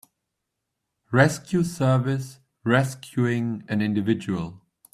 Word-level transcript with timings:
Rescue 1.11 1.63
service 1.63 2.39
rescuing 2.63 3.63
an 3.67 3.83
individual. 3.83 4.59